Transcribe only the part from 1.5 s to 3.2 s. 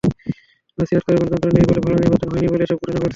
নেই বলে, ভালো নির্বাচন হয়নি বলে এসব ঘটনা ঘটছে।